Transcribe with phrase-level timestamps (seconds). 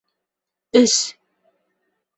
[0.81, 0.97] Өс